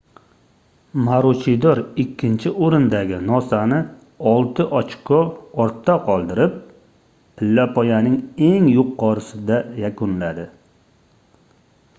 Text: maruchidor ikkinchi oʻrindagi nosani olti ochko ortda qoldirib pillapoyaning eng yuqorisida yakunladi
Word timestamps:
maruchidor 1.07 1.79
ikkinchi 2.03 2.51
oʻrindagi 2.67 3.19
nosani 3.25 3.81
olti 4.33 4.65
ochko 4.81 5.19
ortda 5.67 5.99
qoldirib 6.09 6.57
pillapoyaning 7.41 8.19
eng 8.51 8.69
yuqorisida 8.77 9.63
yakunladi 9.87 10.51